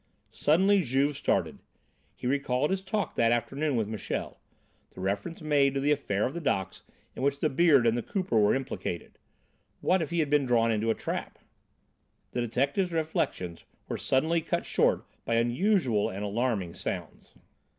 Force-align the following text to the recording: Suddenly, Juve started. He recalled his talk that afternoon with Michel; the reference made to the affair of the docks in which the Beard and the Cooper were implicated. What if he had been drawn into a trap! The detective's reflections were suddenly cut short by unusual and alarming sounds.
Suddenly, 0.31 0.81
Juve 0.81 1.15
started. 1.15 1.59
He 2.15 2.25
recalled 2.25 2.71
his 2.71 2.81
talk 2.81 3.13
that 3.13 3.31
afternoon 3.31 3.75
with 3.75 3.87
Michel; 3.87 4.39
the 4.95 4.99
reference 4.99 5.43
made 5.43 5.75
to 5.75 5.79
the 5.79 5.91
affair 5.91 6.25
of 6.25 6.33
the 6.33 6.41
docks 6.41 6.81
in 7.15 7.21
which 7.21 7.39
the 7.39 7.51
Beard 7.51 7.85
and 7.85 7.95
the 7.95 8.01
Cooper 8.01 8.39
were 8.39 8.55
implicated. 8.55 9.19
What 9.79 10.01
if 10.01 10.09
he 10.09 10.17
had 10.19 10.31
been 10.31 10.47
drawn 10.47 10.71
into 10.71 10.89
a 10.89 10.95
trap! 10.95 11.37
The 12.31 12.41
detective's 12.41 12.91
reflections 12.91 13.65
were 13.87 13.99
suddenly 13.99 14.41
cut 14.41 14.65
short 14.65 15.05
by 15.23 15.35
unusual 15.35 16.09
and 16.09 16.23
alarming 16.23 16.73
sounds. 16.73 17.35